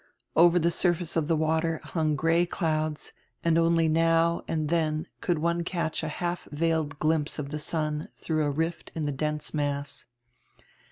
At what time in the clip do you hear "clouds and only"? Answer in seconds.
2.47-3.87